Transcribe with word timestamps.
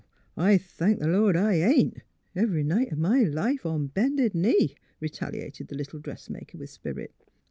''I 0.35 0.57
thank 0.57 0.97
th' 0.97 1.03
Lord 1.05 1.37
I 1.37 1.53
ain't, 1.61 1.99
every 2.35 2.63
night 2.63 2.91
o' 2.91 2.95
my 2.95 3.21
life, 3.21 3.67
on 3.67 3.85
bended 3.85 4.33
knee!" 4.33 4.73
retaliated 4.99 5.67
the 5.67 5.75
little 5.75 5.99
dressmaker, 5.99 6.57
with 6.57 6.71
spirit. 6.71 7.13